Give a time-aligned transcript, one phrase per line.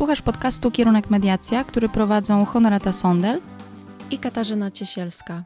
[0.00, 3.40] Słuchasz podcastu Kierunek Mediacja, który prowadzą Honorata Sondel
[4.10, 5.44] i Katarzyna Ciesielska.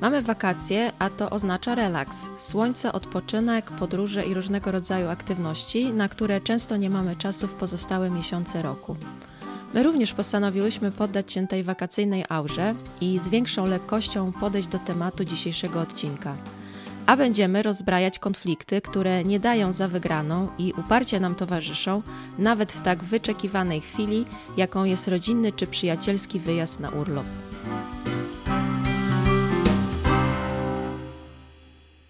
[0.00, 6.40] Mamy wakacje, a to oznacza relaks, słońce, odpoczynek, podróże i różnego rodzaju aktywności, na które
[6.40, 8.96] często nie mamy czasu w pozostałe miesiące roku.
[9.74, 15.24] My również postanowiłyśmy poddać się tej wakacyjnej aurze i z większą lekkością podejść do tematu
[15.24, 16.34] dzisiejszego odcinka–
[17.06, 22.02] a będziemy rozbrajać konflikty, które nie dają za wygraną i uparcie nam towarzyszą,
[22.38, 24.24] nawet w tak wyczekiwanej chwili,
[24.56, 27.26] jaką jest rodzinny czy przyjacielski wyjazd na urlop.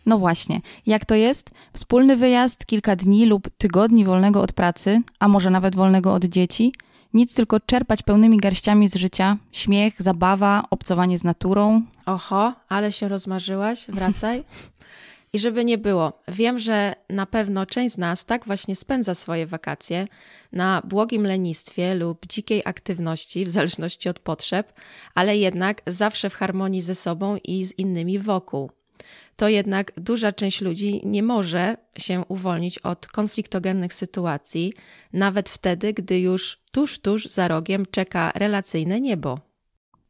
[0.06, 1.50] No właśnie, jak to jest?
[1.72, 6.72] Wspólny wyjazd, kilka dni lub tygodni wolnego od pracy, a może nawet wolnego od dzieci–
[7.14, 11.82] nic tylko czerpać pełnymi garściami z życia, śmiech, zabawa, obcowanie z naturą.
[12.06, 14.44] Oho, ale się rozmarzyłaś, wracaj.
[15.32, 19.46] I żeby nie było, wiem, że na pewno część z nas tak właśnie spędza swoje
[19.46, 20.06] wakacje
[20.52, 24.72] na błogim lenistwie lub dzikiej aktywności, w zależności od potrzeb,
[25.14, 28.70] ale jednak zawsze w harmonii ze sobą i z innymi wokół
[29.36, 34.72] to jednak duża część ludzi nie może się uwolnić od konfliktogennych sytuacji,
[35.12, 39.38] nawet wtedy, gdy już tuż, tuż za rogiem czeka relacyjne niebo.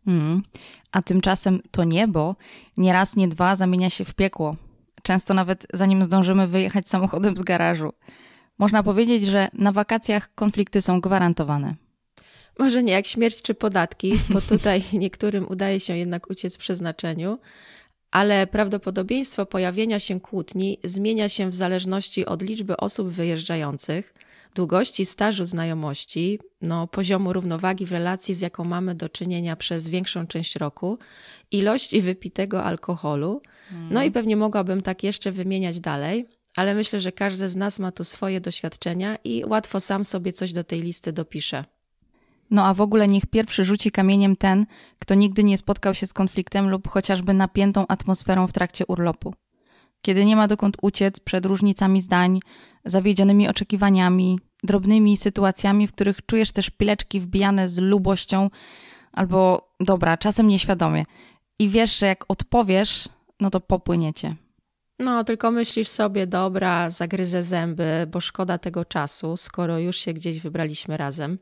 [0.05, 0.43] Hmm.
[0.93, 2.37] A tymczasem to niebo
[2.77, 4.57] nie raz, nie dwa zamienia się w piekło.
[5.03, 7.93] Często nawet zanim zdążymy wyjechać samochodem z garażu.
[8.59, 11.75] Można powiedzieć, że na wakacjach konflikty są gwarantowane.
[12.59, 17.39] Może nie jak śmierć czy podatki, bo tutaj niektórym udaje się jednak uciec przeznaczeniu,
[18.11, 24.15] ale prawdopodobieństwo pojawienia się kłótni zmienia się w zależności od liczby osób wyjeżdżających,
[24.55, 30.27] długości stażu znajomości, no, poziomu równowagi w relacji, z jaką mamy do czynienia przez większą
[30.27, 30.99] część roku,
[31.51, 33.43] ilości wypitego alkoholu.
[33.71, 34.13] No i mhm.
[34.13, 38.41] pewnie mogłabym tak jeszcze wymieniać dalej, ale myślę, że każdy z nas ma tu swoje
[38.41, 41.65] doświadczenia i łatwo sam sobie coś do tej listy dopisze.
[42.51, 44.67] No a w ogóle niech pierwszy rzuci kamieniem ten,
[44.99, 49.35] kto nigdy nie spotkał się z konfliktem lub chociażby napiętą atmosferą w trakcie urlopu.
[50.03, 52.41] Kiedy nie ma dokąd uciec przed różnicami zdań,
[52.85, 58.51] zawiedzionymi oczekiwaniami, drobnymi sytuacjami, w których czujesz też pileczki wbijane z lubością
[59.13, 61.05] albo, dobra, czasem nieświadomie.
[61.59, 63.09] I wiesz, że jak odpowiesz,
[63.43, 64.37] no to popłyniecie.
[64.99, 70.41] No, tylko myślisz sobie, dobra, zagryzę zęby, bo szkoda tego czasu, skoro już się gdzieś
[70.41, 71.39] wybraliśmy razem.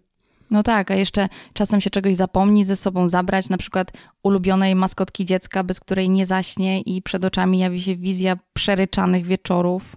[0.51, 5.25] No tak, a jeszcze czasem się czegoś zapomni ze sobą zabrać, na przykład ulubionej maskotki
[5.25, 9.97] dziecka, bez której nie zaśnie i przed oczami jawi się wizja przeryczanych wieczorów.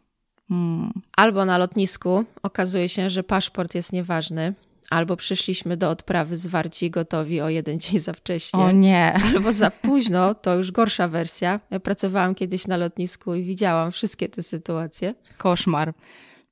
[0.49, 0.93] Hmm.
[1.17, 4.53] Albo na lotnisku okazuje się, że paszport jest nieważny,
[4.89, 8.59] albo przyszliśmy do odprawy zwarci i gotowi o jeden dzień za wcześnie.
[8.59, 9.13] O nie.
[9.13, 11.59] Albo za późno, to już gorsza wersja.
[11.71, 15.16] Ja pracowałam kiedyś na lotnisku i widziałam wszystkie te sytuacje.
[15.38, 15.94] Koszmar.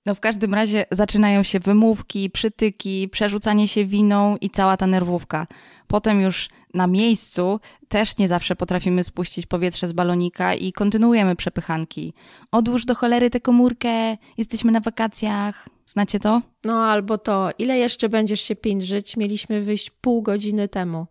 [0.05, 5.47] No w każdym razie zaczynają się wymówki, przytyki, przerzucanie się winą i cała ta nerwówka.
[5.87, 12.13] Potem już na miejscu też nie zawsze potrafimy spuścić powietrze z balonika i kontynuujemy przepychanki.
[12.51, 15.69] Odłóż do cholery tę komórkę, jesteśmy na wakacjach.
[15.85, 16.41] Znacie to?
[16.63, 21.07] No albo to, ile jeszcze będziesz się pięć Mieliśmy wyjść pół godziny temu.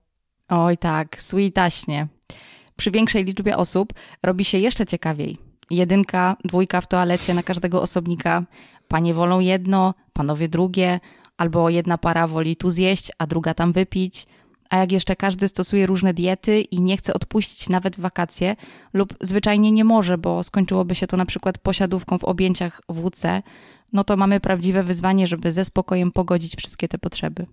[0.48, 2.08] Oj tak, sweetaśnie.
[2.76, 5.38] Przy większej liczbie osób robi się jeszcze ciekawiej.
[5.70, 8.44] Jedynka, dwójka w toalecie na każdego osobnika,
[8.90, 11.00] Panie wolą jedno, panowie drugie,
[11.36, 14.26] albo jedna para woli tu zjeść, a druga tam wypić.
[14.70, 18.56] A jak jeszcze każdy stosuje różne diety i nie chce odpuścić nawet wakacje,
[18.92, 23.42] lub zwyczajnie nie może, bo skończyłoby się to na przykład posiadówką w objęciach WC,
[23.92, 27.46] no to mamy prawdziwe wyzwanie, żeby ze spokojem pogodzić wszystkie te potrzeby.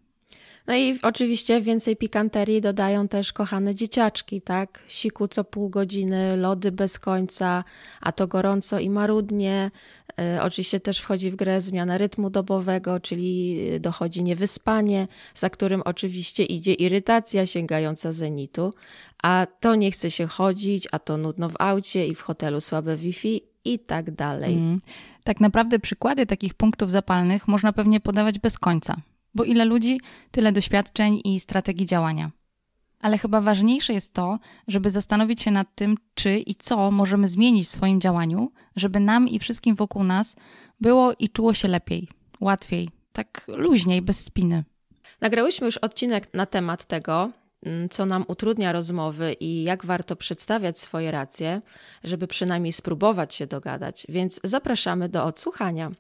[0.67, 4.83] No i oczywiście więcej pikanterii dodają też kochane dzieciaczki, tak?
[4.88, 7.63] Siku co pół godziny, lody bez końca,
[8.01, 9.72] a to gorąco i marudnie.
[10.19, 16.44] E, oczywiście też wchodzi w grę zmiana rytmu dobowego, czyli dochodzi niewyspanie, za którym oczywiście
[16.44, 18.73] idzie irytacja sięgająca zenitu,
[19.23, 22.97] a to nie chce się chodzić, a to nudno w aucie i w hotelu słabe
[22.97, 24.53] Wi-Fi i tak dalej.
[24.53, 24.81] Mm.
[25.23, 28.96] Tak naprawdę przykłady takich punktów zapalnych można pewnie podawać bez końca
[29.37, 29.99] bo ile ludzi,
[30.31, 32.31] tyle doświadczeń i strategii działania.
[33.01, 37.67] Ale chyba ważniejsze jest to, żeby zastanowić się nad tym, czy i co możemy zmienić
[37.67, 40.35] w swoim działaniu, żeby nam i wszystkim wokół nas
[40.79, 44.63] było i czuło się lepiej, łatwiej, tak luźniej, bez spiny.
[45.22, 47.31] Nagrałyśmy już odcinek na temat tego,
[47.90, 51.61] co nam utrudnia rozmowy i jak warto przedstawiać swoje racje,
[52.03, 55.91] żeby przynajmniej spróbować się dogadać, więc zapraszamy do odsłuchania.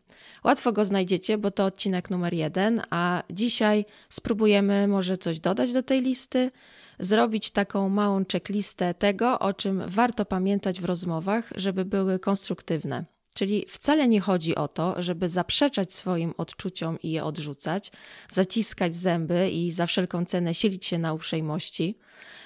[0.43, 5.83] Łatwo go znajdziecie, bo to odcinek numer jeden, a dzisiaj spróbujemy może coś dodać do
[5.83, 6.51] tej listy,
[6.99, 13.16] zrobić taką małą checklistę tego, o czym warto pamiętać w rozmowach, żeby były konstruktywne.
[13.37, 17.91] Czyli wcale nie chodzi o to, żeby zaprzeczać swoim odczuciom i je odrzucać,
[18.29, 21.97] zaciskać zęby i za wszelką cenę silić się na uprzejmości.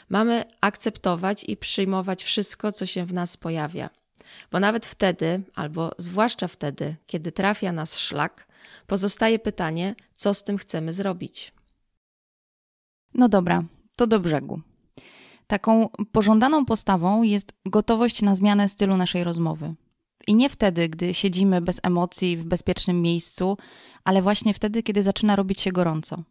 [0.10, 3.90] Mamy akceptować i przyjmować wszystko, co się w nas pojawia.
[4.52, 8.48] Bo nawet wtedy, albo zwłaszcza wtedy, kiedy trafia nas szlak,
[8.88, 11.54] pozostaje pytanie, co z tym chcemy zrobić.
[13.14, 13.64] No dobra,
[13.96, 14.62] to do brzegu.
[15.48, 19.76] Taką pożądaną postawą jest gotowość na zmianę stylu naszej rozmowy.
[20.32, 23.58] I nie wtedy, gdy siedzimy bez emocji w bezpiecznym miejscu,
[24.04, 26.24] ale właśnie wtedy, kiedy zaczyna robić się gorąco.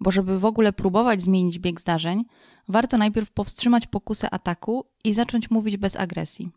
[0.00, 2.24] Bo żeby w ogóle próbować zmienić bieg zdarzeń,
[2.68, 6.50] warto najpierw powstrzymać pokusę ataku i zacząć mówić bez agresji.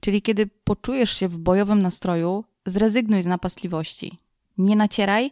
[0.00, 4.18] Czyli kiedy poczujesz się w bojowym nastroju, zrezygnuj z napastliwości.
[4.58, 5.30] Nie nacieraj,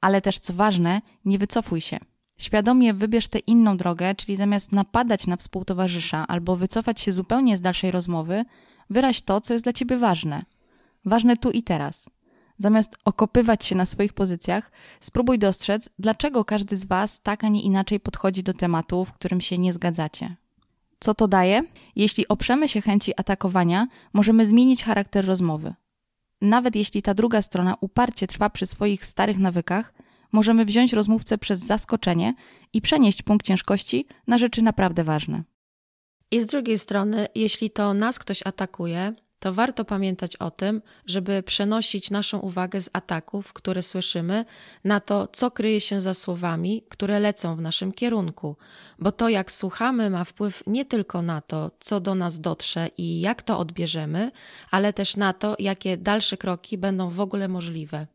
[0.00, 1.98] ale też co ważne, nie wycofuj się.
[2.38, 7.60] Świadomie wybierz tę inną drogę, czyli zamiast napadać na współtowarzysza albo wycofać się zupełnie z
[7.60, 8.44] dalszej rozmowy,
[8.90, 10.44] wyraź to, co jest dla ciebie ważne.
[11.04, 12.06] Ważne tu i teraz.
[12.58, 14.70] Zamiast okopywać się na swoich pozycjach,
[15.00, 19.40] spróbuj dostrzec, dlaczego każdy z Was tak, a nie inaczej podchodzi do tematu, w którym
[19.40, 20.36] się nie zgadzacie.
[21.00, 21.62] Co to daje?
[21.96, 25.74] Jeśli oprzemy się chęci atakowania, możemy zmienić charakter rozmowy.
[26.40, 29.94] Nawet jeśli ta druga strona uparcie trwa przy swoich starych nawykach,
[30.32, 32.34] możemy wziąć rozmówcę przez zaskoczenie
[32.72, 35.42] i przenieść punkt ciężkości na rzeczy naprawdę ważne.
[36.34, 41.42] I z drugiej strony, jeśli to nas ktoś atakuje, to warto pamiętać o tym, żeby
[41.42, 44.44] przenosić naszą uwagę z ataków, które słyszymy,
[44.84, 48.56] na to, co kryje się za słowami, które lecą w naszym kierunku,
[48.98, 53.20] bo to, jak słuchamy, ma wpływ nie tylko na to, co do nas dotrze i
[53.20, 54.30] jak to odbierzemy,
[54.70, 58.06] ale też na to, jakie dalsze kroki będą w ogóle możliwe.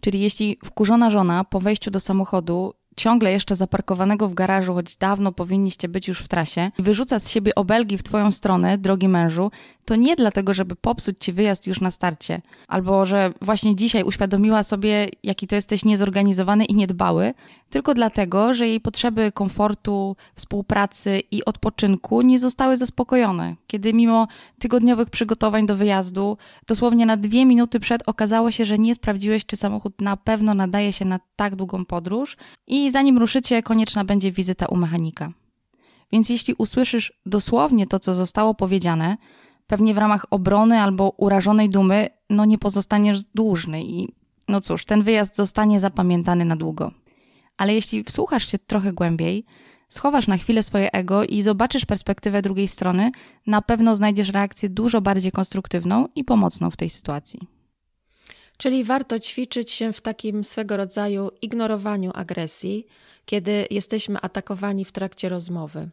[0.00, 5.32] Czyli jeśli wkurzona żona po wejściu do samochodu ciągle jeszcze zaparkowanego w garażu, choć dawno
[5.32, 9.50] powinniście być już w trasie, wyrzuca z siebie obelgi w twoją stronę, drogi mężu,
[9.84, 14.62] to nie dlatego, żeby popsuć ci wyjazd już na starcie, albo że właśnie dzisiaj uświadomiła
[14.62, 17.34] sobie, jaki to jesteś niezorganizowany i niedbały,
[17.70, 24.28] tylko dlatego, że jej potrzeby komfortu, współpracy i odpoczynku nie zostały zaspokojone, kiedy mimo
[24.58, 26.36] tygodniowych przygotowań do wyjazdu,
[26.66, 30.92] dosłownie na dwie minuty przed okazało się, że nie sprawdziłeś, czy samochód na pewno nadaje
[30.92, 32.36] się na tak długą podróż
[32.66, 35.32] i zanim ruszycie, konieczna będzie wizyta u mechanika.
[36.12, 39.16] Więc jeśli usłyszysz dosłownie to, co zostało powiedziane,
[39.66, 44.08] pewnie w ramach obrony albo urażonej dumy, no nie pozostaniesz dłużny i
[44.48, 46.92] no cóż, ten wyjazd zostanie zapamiętany na długo.
[47.56, 49.44] Ale jeśli wsłuchasz się trochę głębiej,
[49.88, 53.10] schowasz na chwilę swoje ego i zobaczysz perspektywę drugiej strony,
[53.46, 57.57] na pewno znajdziesz reakcję dużo bardziej konstruktywną i pomocną w tej sytuacji.
[58.58, 62.86] Czyli warto ćwiczyć się w takim swego rodzaju ignorowaniu agresji,
[63.24, 65.88] kiedy jesteśmy atakowani w trakcie rozmowy.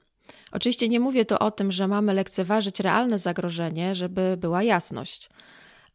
[0.51, 5.29] Oczywiście nie mówię tu o tym, że mamy lekceważyć realne zagrożenie, żeby była jasność.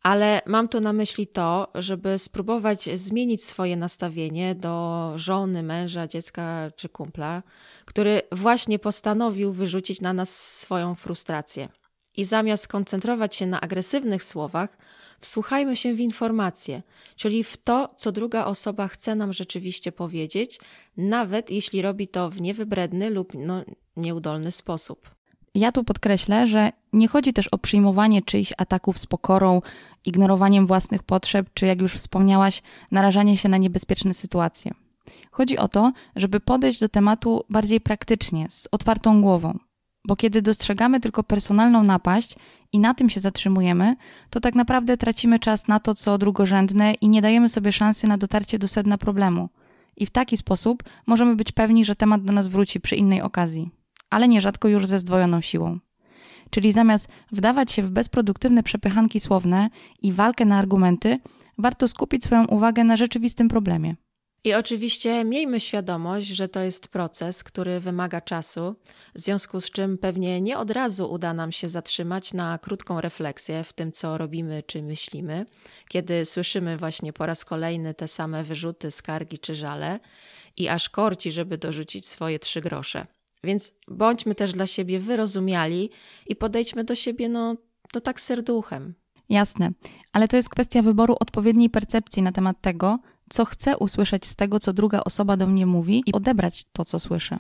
[0.03, 6.71] Ale mam tu na myśli to, żeby spróbować zmienić swoje nastawienie do żony, męża, dziecka
[6.77, 7.43] czy kumpla,
[7.85, 11.69] który właśnie postanowił wyrzucić na nas swoją frustrację.
[12.17, 14.77] I zamiast koncentrować się na agresywnych słowach,
[15.21, 16.83] wsłuchajmy się w informacje,
[17.17, 20.61] czyli w to, co druga osoba chce nam rzeczywiście powiedzieć,
[20.97, 23.65] nawet jeśli robi to w niewybredny lub no,
[23.97, 25.11] nieudolny sposób.
[25.55, 29.63] Ja tu podkreślę, że nie chodzi też o przyjmowanie czyichś ataków z pokorą,
[30.05, 34.73] ignorowaniem własnych potrzeb, czy jak już wspomniałaś, narażanie się na niebezpieczne sytuacje.
[35.31, 39.59] Chodzi o to, żeby podejść do tematu bardziej praktycznie, z otwartą głową.
[40.05, 42.37] Bo kiedy dostrzegamy tylko personalną napaść
[42.73, 43.97] i na tym się zatrzymujemy,
[44.31, 48.19] to tak naprawdę tracimy czas na to, co drugorzędne i nie dajemy sobie szansy na
[48.19, 49.49] dotarcie do sedna problemu.
[49.97, 53.71] I w taki sposób możemy być pewni, że temat do nas wróci przy innej okazji
[54.11, 55.79] ale nierzadko już ze zdwojoną siłą.
[56.51, 59.71] Czyli zamiast wdawać się w bezproduktywne przepychanki słowne
[60.03, 61.19] i walkę na argumenty,
[61.59, 63.95] warto skupić swoją uwagę na rzeczywistym problemie.
[64.45, 68.77] I oczywiście miejmy świadomość, że to jest proces, który wymaga czasu,
[69.15, 73.65] w związku z czym pewnie nie od razu uda nam się zatrzymać na krótką refleksję
[73.65, 75.47] w tym, co robimy czy myślimy,
[75.89, 80.01] kiedy słyszymy właśnie po raz kolejny te same wyrzuty, skargi czy żale
[80.57, 83.07] i aż korci, żeby dorzucić swoje trzy grosze.
[83.45, 85.91] Więc bądźmy też dla siebie wyrozumiali
[86.27, 87.57] i podejdźmy do siebie, no,
[87.93, 88.95] to tak serduchem.
[89.29, 89.71] Jasne,
[90.13, 92.99] ale to jest kwestia wyboru odpowiedniej percepcji na temat tego,
[93.31, 96.99] co chcę usłyszeć z tego, co druga osoba do mnie mówi i odebrać to, co
[96.99, 97.39] słyszę.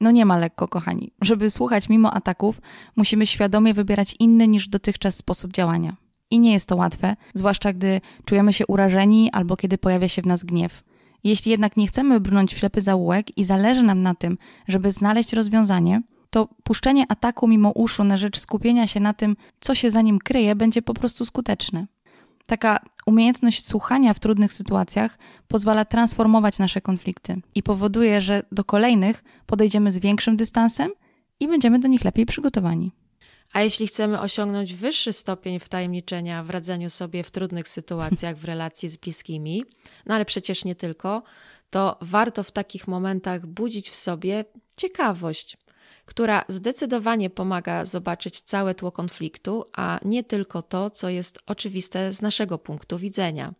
[0.00, 1.12] No nie ma lekko, kochani.
[1.22, 2.60] Żeby słuchać mimo ataków,
[2.96, 5.96] musimy świadomie wybierać inny niż dotychczas sposób działania.
[6.30, 10.26] I nie jest to łatwe, zwłaszcza gdy czujemy się urażeni albo kiedy pojawia się w
[10.26, 10.84] nas gniew.
[11.24, 14.38] Jeśli jednak nie chcemy brnąć w ślepy zaułek i zależy nam na tym,
[14.68, 19.74] żeby znaleźć rozwiązanie, to puszczenie ataku mimo uszu na rzecz skupienia się na tym, co
[19.74, 21.86] się za nim kryje, będzie po prostu skuteczne.
[22.46, 29.24] Taka umiejętność słuchania w trudnych sytuacjach pozwala transformować nasze konflikty i powoduje, że do kolejnych
[29.46, 30.90] podejdziemy z większym dystansem
[31.40, 32.92] i będziemy do nich lepiej przygotowani.
[33.52, 38.88] A jeśli chcemy osiągnąć wyższy stopień wtajemniczenia w radzeniu sobie w trudnych sytuacjach w relacji
[38.88, 39.62] z bliskimi,
[40.06, 41.22] no ale przecież nie tylko,
[41.70, 44.44] to warto w takich momentach budzić w sobie
[44.76, 45.56] ciekawość,
[46.06, 52.22] która zdecydowanie pomaga zobaczyć całe tło konfliktu, a nie tylko to, co jest oczywiste z
[52.22, 53.54] naszego punktu widzenia.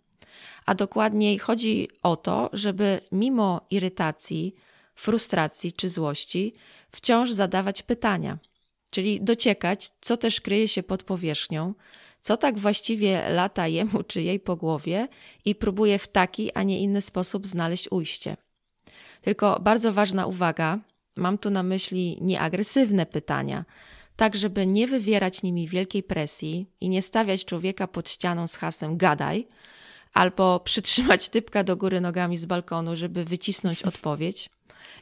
[0.67, 4.55] A dokładniej chodzi o to, żeby mimo irytacji,
[4.95, 6.55] frustracji czy złości
[6.91, 8.38] wciąż zadawać pytania,
[8.91, 11.75] czyli dociekać, co też kryje się pod powierzchnią,
[12.21, 15.09] co tak właściwie lata jemu czy jej po głowie
[15.45, 18.37] i próbuje w taki, a nie inny sposób znaleźć ujście.
[19.21, 20.79] Tylko bardzo ważna uwaga,
[21.16, 23.64] mam tu na myśli nieagresywne pytania,
[24.16, 28.96] tak żeby nie wywierać nimi wielkiej presji i nie stawiać człowieka pod ścianą z hasem
[28.96, 29.46] gadaj,
[30.14, 34.50] albo przytrzymać typka do góry nogami z balkonu, żeby wycisnąć odpowiedź.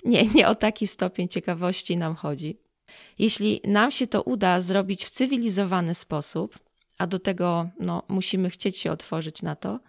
[0.05, 2.59] Nie, nie o taki stopień ciekawości nam chodzi.
[3.19, 6.59] Jeśli nam się to uda zrobić w cywilizowany sposób,
[6.99, 9.81] a do tego no, musimy chcieć się otworzyć na to,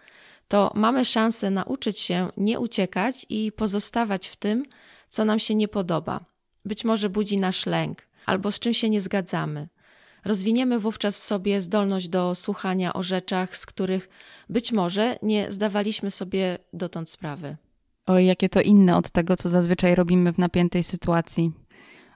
[0.47, 4.65] to mamy szansę nauczyć się nie uciekać i pozostawać w tym,
[5.09, 6.19] co nam się nie podoba.
[6.65, 9.67] Być może budzi nasz lęk albo z czym się nie zgadzamy.
[10.25, 14.09] Rozwiniemy wówczas w sobie zdolność do słuchania o rzeczach, z których
[14.49, 17.57] być może nie zdawaliśmy sobie dotąd sprawy.
[18.07, 21.51] Oj, jakie to inne od tego, co zazwyczaj robimy w napiętej sytuacji.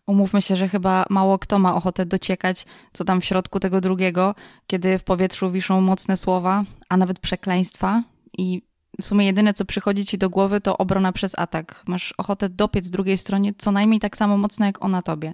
[0.08, 4.36] Umówmy się, że chyba mało kto ma ochotę dociekać, co tam w środku tego drugiego,
[4.68, 8.04] kiedy w powietrzu wiszą mocne słowa, a nawet przekleństwa.
[8.38, 8.62] I
[9.02, 11.84] w sumie jedyne, co przychodzi ci do głowy, to obrona przez atak.
[11.88, 15.34] Masz ochotę dopiec drugiej stronie co najmniej tak samo mocno, jak ona tobie.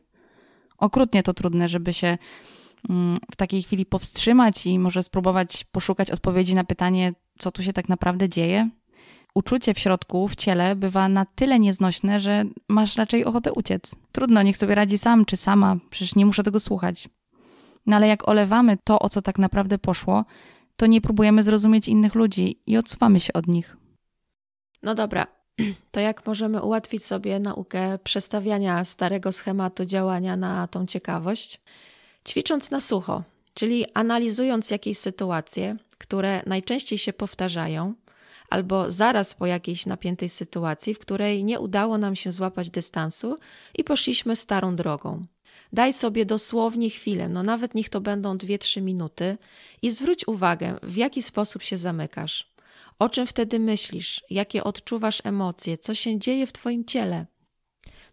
[0.78, 2.18] Okrutnie to trudne, żeby się
[2.90, 7.74] mm, w takiej chwili powstrzymać i może spróbować poszukać odpowiedzi na pytanie, co tu się
[7.74, 8.70] tak naprawdę dzieje
[9.36, 13.96] uczucie w środku, w ciele bywa na tyle nieznośne, że masz raczej ochotę uciec.
[14.12, 17.10] Trudno, niech sobie radzi sam czy sama, przecież nie muszę tego słuchać.
[17.86, 20.26] No ale jak olewamy to, o co tak naprawdę poszło,
[20.78, 23.78] to nie próbujemy zrozumieć innych ludzi i odsuwamy się od nich.
[24.84, 25.28] No dobra,
[25.92, 31.62] to jak możemy ułatwić sobie naukę przestawiania starego schematu działania na tą ciekawość?
[32.28, 37.94] Ćwicząc na sucho, czyli analizując jakieś sytuacje, które najczęściej się powtarzają
[38.50, 43.38] albo zaraz po jakiejś napiętej sytuacji, w której nie udało nam się złapać dystansu
[43.78, 45.26] i poszliśmy starą drogą.
[45.74, 49.38] Daj sobie dosłownie chwilę, no nawet niech to będą 2-3 minuty
[49.82, 52.56] i zwróć uwagę, w jaki sposób się zamykasz.
[53.00, 57.26] O czym wtedy myślisz, jakie odczuwasz emocje, co się dzieje w Twoim ciele.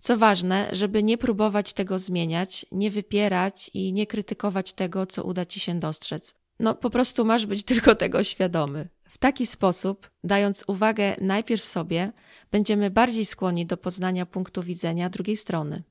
[0.00, 5.46] Co ważne, żeby nie próbować tego zmieniać, nie wypierać i nie krytykować tego, co uda
[5.46, 6.34] Ci się dostrzec.
[6.60, 8.88] No po prostu masz być tylko tego świadomy.
[9.08, 12.12] W taki sposób, dając uwagę najpierw sobie,
[12.50, 15.82] będziemy bardziej skłonni do poznania punktu widzenia drugiej strony.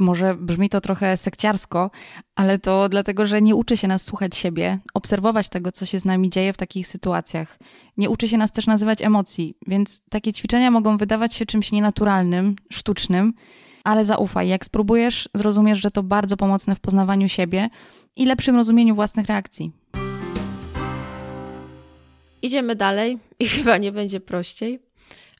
[0.00, 1.90] Może brzmi to trochę sekciarsko,
[2.34, 6.04] ale to dlatego, że nie uczy się nas słuchać siebie, obserwować tego, co się z
[6.04, 7.58] nami dzieje w takich sytuacjach.
[7.96, 12.56] Nie uczy się nas też nazywać emocji, więc takie ćwiczenia mogą wydawać się czymś nienaturalnym,
[12.72, 13.32] sztucznym,
[13.84, 17.68] ale zaufaj, jak spróbujesz, zrozumiesz, że to bardzo pomocne w poznawaniu siebie
[18.16, 19.72] i lepszym rozumieniu własnych reakcji.
[22.42, 24.89] Idziemy dalej i chyba nie będzie prościej.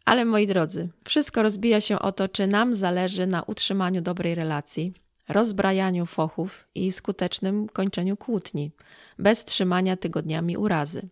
[0.05, 4.93] Ale moi drodzy, wszystko rozbija się o to, czy nam zależy na utrzymaniu dobrej relacji,
[5.29, 8.73] rozbrajaniu fochów i skutecznym kończeniu kłótni,
[9.19, 11.09] bez trzymania tygodniami urazy.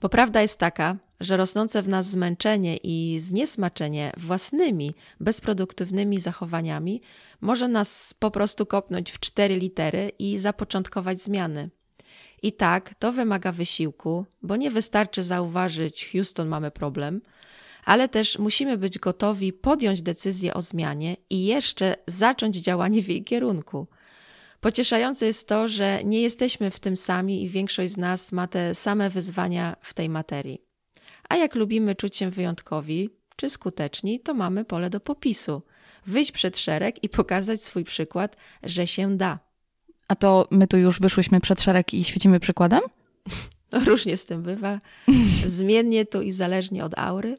[0.00, 7.02] Bo prawda jest taka, że rosnące w nas zmęczenie i zniesmaczenie własnymi, bezproduktywnymi zachowaniami
[7.40, 11.70] może nas po prostu kopnąć w cztery litery i zapoczątkować zmiany.
[12.42, 17.20] I tak, to wymaga wysiłku, bo nie wystarczy zauważyć, Houston, mamy problem,
[17.86, 23.24] ale też musimy być gotowi podjąć decyzję o zmianie i jeszcze zacząć działanie w jej
[23.24, 23.86] kierunku.
[24.60, 28.74] Pocieszające jest to, że nie jesteśmy w tym sami i większość z nas ma te
[28.74, 30.62] same wyzwania w tej materii.
[31.28, 35.62] A jak lubimy czuć się wyjątkowi czy skuteczni, to mamy pole do popisu.
[36.06, 39.38] Wyjść przed szereg i pokazać swój przykład, że się da.
[40.08, 42.80] A to my tu już wyszłyśmy przed szereg i świecimy przykładem?
[43.72, 44.78] No, różnie z tym bywa.
[45.46, 47.36] Zmiennie tu i zależnie od aury,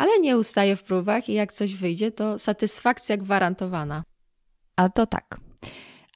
[0.00, 4.02] ale nie ustaje w próbach i jak coś wyjdzie, to satysfakcja gwarantowana.
[4.76, 5.40] A to tak.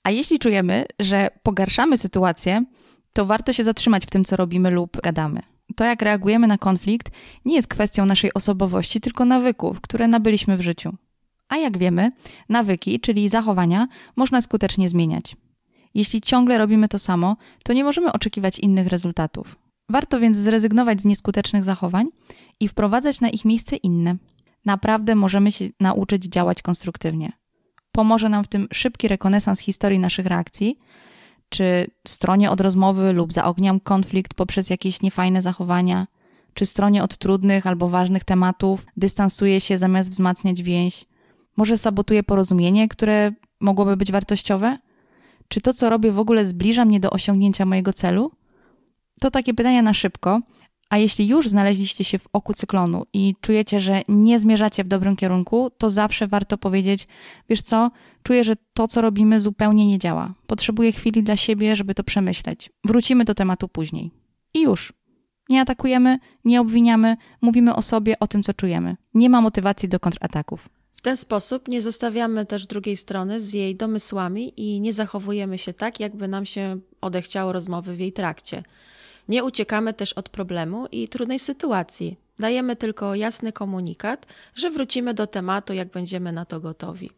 [0.02, 2.64] A jeśli czujemy, że pogarszamy sytuację,
[3.12, 5.40] to warto się zatrzymać w tym, co robimy lub gadamy.
[5.76, 7.10] To, jak reagujemy na konflikt,
[7.44, 10.94] nie jest kwestią naszej osobowości, tylko nawyków, które nabyliśmy w życiu.
[11.48, 12.12] A jak wiemy,
[12.48, 15.36] nawyki, czyli zachowania, można skutecznie zmieniać.
[15.94, 19.56] Jeśli ciągle robimy to samo, to nie możemy oczekiwać innych rezultatów.
[19.88, 22.06] Warto więc zrezygnować z nieskutecznych zachowań
[22.60, 24.16] i wprowadzać na ich miejsce inne.
[24.64, 27.32] Naprawdę możemy się nauczyć działać konstruktywnie.
[27.92, 30.78] Pomoże nam w tym szybki rekonesans historii naszych reakcji,
[31.48, 36.06] czy stronie od rozmowy lub zaogniam konflikt poprzez jakieś niefajne zachowania,
[36.54, 41.04] czy stronie od trudnych albo ważnych tematów dystansuje się zamiast wzmacniać więź.
[41.56, 44.78] Może sabotuje porozumienie, które mogłoby być wartościowe?
[45.48, 48.30] Czy to, co robię, w ogóle zbliża mnie do osiągnięcia mojego celu?
[49.24, 50.40] To takie pytania na szybko.
[50.90, 55.16] A jeśli już znaleźliście się w oku cyklonu i czujecie, że nie zmierzacie w dobrym
[55.16, 57.08] kierunku, to zawsze warto powiedzieć:
[57.48, 57.90] Wiesz co,
[58.22, 60.34] czuję, że to, co robimy, zupełnie nie działa.
[60.46, 62.70] Potrzebuję chwili dla siebie, żeby to przemyśleć.
[62.84, 64.10] Wrócimy do tematu później.
[64.54, 64.92] I już.
[65.48, 68.96] Nie atakujemy, nie obwiniamy, mówimy o sobie, o tym, co czujemy.
[69.14, 70.68] Nie ma motywacji do kontrataków.
[70.94, 75.72] W ten sposób nie zostawiamy też drugiej strony z jej domysłami i nie zachowujemy się
[75.72, 78.62] tak, jakby nam się odechciało rozmowy w jej trakcie.
[79.28, 82.16] Nie uciekamy też od problemu i trudnej sytuacji.
[82.38, 87.10] Dajemy tylko jasny komunikat, że wrócimy do tematu, jak będziemy na to gotowi.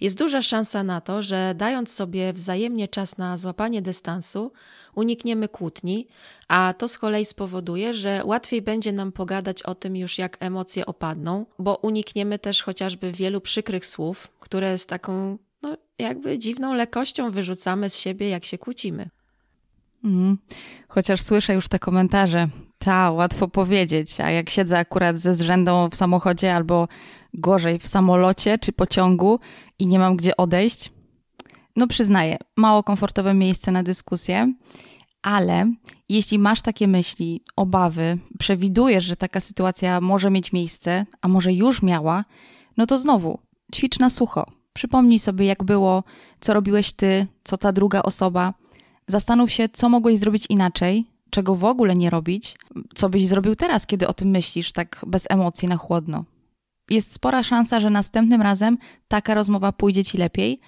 [0.00, 4.52] Jest duża szansa na to, że dając sobie wzajemnie czas na złapanie dystansu,
[4.94, 6.06] unikniemy kłótni,
[6.48, 10.86] a to z kolei spowoduje, że łatwiej będzie nam pogadać o tym już jak emocje
[10.86, 17.30] opadną, bo unikniemy też chociażby wielu przykrych słów, które z taką no, jakby dziwną lekkością
[17.30, 19.08] wyrzucamy z siebie, jak się kłócimy.
[20.04, 20.38] Mm.
[20.88, 22.48] Chociaż słyszę już te komentarze.
[22.78, 26.88] Ta, łatwo powiedzieć, a jak siedzę akurat ze zrzędą w samochodzie albo
[27.34, 29.40] gorzej w samolocie czy pociągu
[29.78, 30.92] i nie mam gdzie odejść,
[31.76, 34.54] no przyznaję, mało komfortowe miejsce na dyskusję,
[35.22, 35.72] ale
[36.08, 41.82] jeśli masz takie myśli, obawy, przewidujesz, że taka sytuacja może mieć miejsce, a może już
[41.82, 42.24] miała,
[42.76, 43.38] no to znowu
[43.74, 44.46] ćwicz na sucho.
[44.72, 46.04] Przypomnij sobie, jak było,
[46.40, 48.54] co robiłeś ty, co ta druga osoba.
[49.06, 52.58] Zastanów się, co mogłeś zrobić inaczej, czego w ogóle nie robić,
[52.94, 56.24] co byś zrobił teraz, kiedy o tym myślisz, tak bez emocji, na chłodno.
[56.90, 60.60] Jest spora szansa, że następnym razem taka rozmowa pójdzie ci lepiej,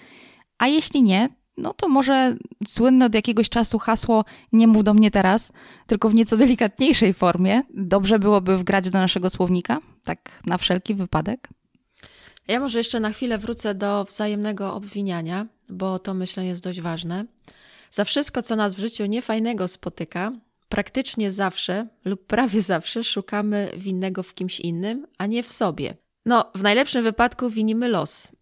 [0.58, 2.36] a jeśli nie, no to może
[2.68, 5.52] słynne od jakiegoś czasu hasło nie mów do mnie teraz,
[5.86, 11.48] tylko w nieco delikatniejszej formie, dobrze byłoby wgrać do naszego słownika, tak na wszelki wypadek.
[12.48, 17.24] Ja może jeszcze na chwilę wrócę do wzajemnego obwiniania, bo to myślę jest dość ważne.
[17.94, 20.32] Za wszystko, co nas w życiu niefajnego spotyka,
[20.68, 25.96] praktycznie zawsze lub prawie zawsze szukamy winnego w kimś innym, a nie w sobie.
[26.26, 28.32] No, w najlepszym wypadku winimy los.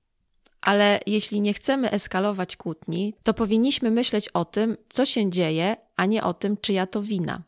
[0.61, 6.07] Ale jeśli nie chcemy eskalować kłótni, to powinniśmy myśleć o tym, co się dzieje, a
[6.07, 7.43] nie o tym, czyja to wina.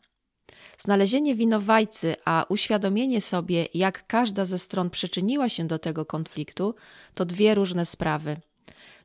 [0.77, 6.75] Znalezienie winowajcy, a uświadomienie sobie, jak każda ze stron przyczyniła się do tego konfliktu,
[7.13, 8.37] to dwie różne sprawy.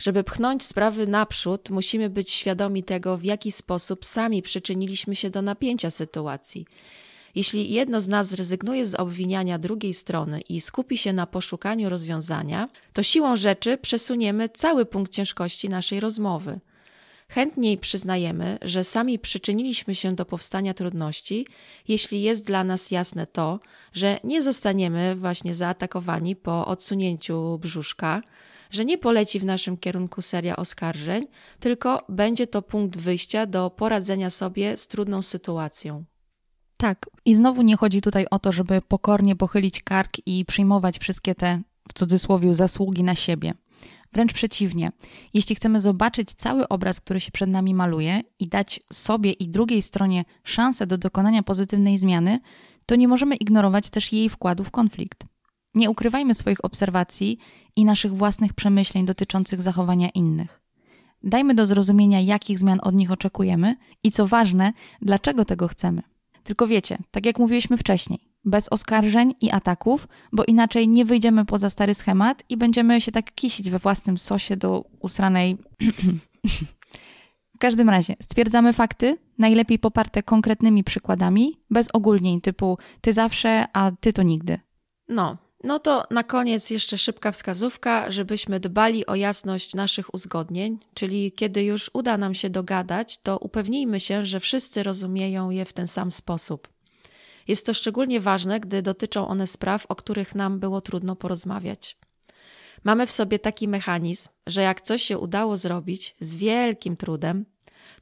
[0.00, 5.42] Żeby pchnąć sprawy naprzód, musimy być świadomi tego, w jaki sposób sami przyczyniliśmy się do
[5.42, 6.66] napięcia sytuacji.
[7.34, 12.68] Jeśli jedno z nas zrezygnuje z obwiniania drugiej strony i skupi się na poszukaniu rozwiązania,
[12.92, 16.60] to siłą rzeczy przesuniemy cały punkt ciężkości naszej rozmowy.
[17.28, 21.46] Chętniej przyznajemy, że sami przyczyniliśmy się do powstania trudności,
[21.88, 23.60] jeśli jest dla nas jasne to,
[23.92, 28.22] że nie zostaniemy właśnie zaatakowani po odsunięciu brzuszka,
[28.70, 31.26] że nie poleci w naszym kierunku seria oskarżeń,
[31.60, 36.04] tylko będzie to punkt wyjścia do poradzenia sobie z trudną sytuacją.
[36.76, 41.34] Tak, i znowu nie chodzi tutaj o to, żeby pokornie pochylić kark i przyjmować wszystkie
[41.34, 43.54] te, w cudzysłowie, zasługi na siebie.
[44.12, 44.92] Wręcz przeciwnie,
[45.34, 49.82] jeśli chcemy zobaczyć cały obraz, który się przed nami maluje i dać sobie i drugiej
[49.82, 52.40] stronie szansę do dokonania pozytywnej zmiany,
[52.86, 55.24] to nie możemy ignorować też jej wkładu w konflikt.
[55.74, 57.38] Nie ukrywajmy swoich obserwacji
[57.76, 60.62] i naszych własnych przemyśleń dotyczących zachowania innych.
[61.22, 66.02] Dajmy do zrozumienia, jakich zmian od nich oczekujemy i co ważne, dlaczego tego chcemy.
[66.44, 71.70] Tylko wiecie, tak jak mówiliśmy wcześniej, bez oskarżeń i ataków, bo inaczej nie wyjdziemy poza
[71.70, 75.58] stary schemat i będziemy się tak kisić we własnym sosie do usranej.
[77.54, 83.90] w każdym razie, stwierdzamy fakty, najlepiej poparte konkretnymi przykładami, bez ogólnień typu ty zawsze, a
[84.00, 84.58] ty to nigdy.
[85.08, 91.32] No, no to na koniec jeszcze szybka wskazówka, żebyśmy dbali o jasność naszych uzgodnień, czyli
[91.32, 95.88] kiedy już uda nam się dogadać, to upewnijmy się, że wszyscy rozumieją je w ten
[95.88, 96.68] sam sposób.
[97.48, 101.98] Jest to szczególnie ważne, gdy dotyczą one spraw, o których nam było trudno porozmawiać.
[102.84, 107.46] Mamy w sobie taki mechanizm, że jak coś się udało zrobić z wielkim trudem,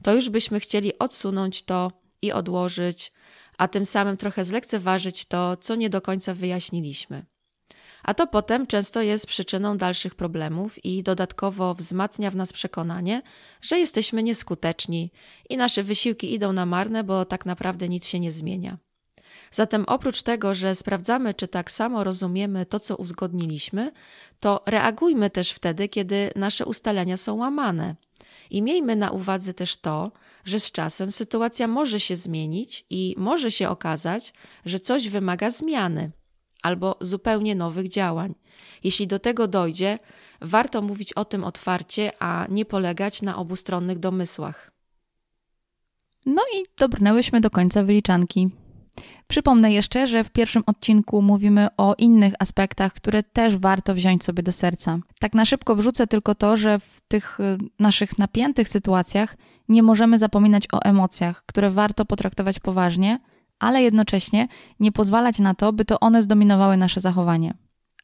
[0.03, 1.91] to już byśmy chcieli odsunąć to
[2.21, 3.11] i odłożyć,
[3.57, 7.25] a tym samym trochę zlekceważyć to, co nie do końca wyjaśniliśmy.
[8.03, 13.21] A to potem często jest przyczyną dalszych problemów i dodatkowo wzmacnia w nas przekonanie,
[13.61, 15.11] że jesteśmy nieskuteczni
[15.49, 18.77] i nasze wysiłki idą na marne, bo tak naprawdę nic się nie zmienia.
[19.51, 23.91] Zatem oprócz tego, że sprawdzamy, czy tak samo rozumiemy to, co uzgodniliśmy,
[24.39, 27.95] to reagujmy też wtedy, kiedy nasze ustalenia są łamane.
[28.49, 30.11] I miejmy na uwadze też to,
[30.45, 34.33] że z czasem sytuacja może się zmienić i może się okazać,
[34.65, 36.11] że coś wymaga zmiany
[36.63, 38.35] albo zupełnie nowych działań.
[38.83, 39.99] Jeśli do tego dojdzie,
[40.41, 44.71] warto mówić o tym otwarcie, a nie polegać na obustronnych domysłach.
[46.25, 48.49] No i dobrnęłyśmy do końca wyliczanki.
[49.27, 54.43] Przypomnę jeszcze, że w pierwszym odcinku mówimy o innych aspektach, które też warto wziąć sobie
[54.43, 54.99] do serca.
[55.19, 59.37] Tak na szybko wrzucę tylko to, że w tych y, naszych napiętych sytuacjach
[59.69, 63.19] nie możemy zapominać o emocjach, które warto potraktować poważnie,
[63.59, 64.47] ale jednocześnie
[64.79, 67.53] nie pozwalać na to, by to one zdominowały nasze zachowanie.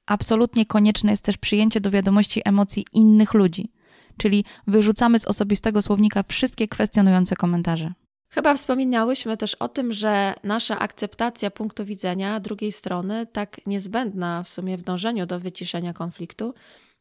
[0.05, 3.71] Absolutnie konieczne jest też przyjęcie do wiadomości emocji innych ludzi,
[4.17, 7.93] czyli wyrzucamy z osobistego słownika wszystkie kwestionujące komentarze.
[8.29, 14.49] Chyba wspominałyśmy też o tym, że nasza akceptacja punktu widzenia drugiej strony, tak niezbędna w
[14.49, 16.53] sumie w dążeniu do wyciszenia konfliktu,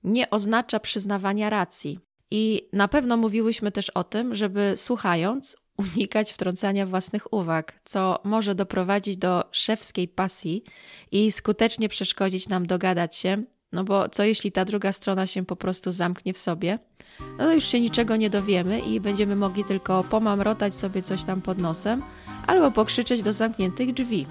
[0.05, 1.99] nie oznacza przyznawania racji.
[2.31, 8.55] I na pewno mówiłyśmy też o tym, żeby słuchając, unikać wtrącania własnych uwag, co może
[8.55, 10.65] doprowadzić do szewskiej pasji
[11.13, 15.57] i skutecznie przeszkodzić nam dogadać się, no bo co jeśli ta druga strona się po
[15.57, 16.79] prostu zamknie w sobie?
[17.21, 21.43] No to już się niczego nie dowiemy i będziemy mogli tylko pomamrotać sobie coś tam
[21.43, 22.03] pod nosem
[22.47, 24.27] albo pokrzyczeć do zamkniętych drzwi.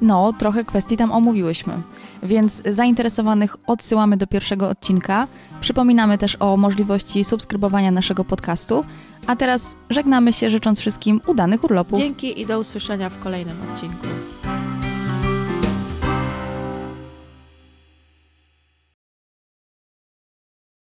[0.00, 1.74] No, trochę kwestii tam omówiłyśmy,
[2.22, 5.26] więc zainteresowanych odsyłamy do pierwszego odcinka.
[5.60, 8.84] Przypominamy też o możliwości subskrybowania naszego podcastu.
[9.26, 11.98] A teraz żegnamy się, życząc wszystkim udanych urlopów.
[11.98, 14.06] Dzięki i do usłyszenia w kolejnym odcinku.